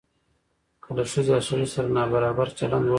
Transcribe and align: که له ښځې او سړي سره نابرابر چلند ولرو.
که 0.83 0.89
له 0.97 1.03
ښځې 1.11 1.31
او 1.37 1.43
سړي 1.49 1.67
سره 1.73 1.87
نابرابر 1.97 2.47
چلند 2.57 2.83
ولرو. 2.85 2.89